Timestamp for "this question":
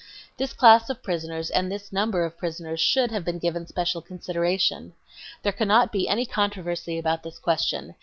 7.21-7.93